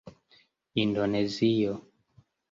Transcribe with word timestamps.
indonezio 0.81 1.73